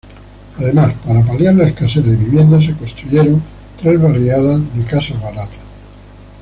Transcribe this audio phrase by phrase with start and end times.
[0.57, 3.39] Además, para paliar la escasez de viviendas se construyeron
[3.79, 5.59] tres barriadas de casas baratas.